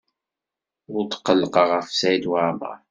Ur 0.95 1.03
tqellqeɣ 1.05 1.67
ɣef 1.75 1.87
Saɛid 1.99 2.25
Waɛmaṛ. 2.31 2.77